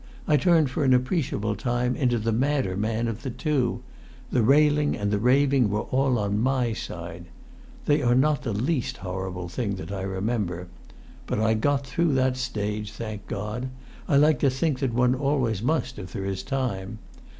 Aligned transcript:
I 0.27 0.35
turned 0.35 0.71
for 0.71 0.83
an 0.83 0.95
appreciable 0.95 1.55
time 1.55 1.95
into 1.95 2.17
the 2.17 2.31
madder 2.31 2.75
man 2.75 3.07
of 3.07 3.21
the 3.21 3.29
two; 3.29 3.83
the 4.31 4.41
railing 4.41 4.97
and 4.97 5.11
the 5.11 5.19
raving 5.19 5.69
were 5.69 5.81
all 5.91 6.17
on 6.17 6.39
my 6.39 6.73
side. 6.73 7.25
They 7.85 8.01
are 8.01 8.15
not 8.15 8.41
the 8.41 8.51
least 8.51 8.97
horrible 8.97 9.47
thing 9.47 9.75
that 9.75 9.91
I 9.91 10.01
remember. 10.01 10.69
But 11.27 11.39
I 11.39 11.53
got 11.53 11.85
through 11.85 12.13
that 12.15 12.35
stage, 12.35 12.91
thank 12.93 13.27
God! 13.27 13.69
I 14.07 14.15
like 14.17 14.39
to 14.39 14.49
think 14.49 14.79
that 14.79 14.91
one 14.91 15.13
always 15.13 15.61
must 15.61 15.99
if 15.99 16.13
there 16.13 16.25
is 16.25 16.41
time. 16.41 16.97